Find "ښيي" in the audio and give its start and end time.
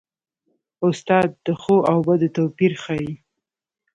2.83-3.13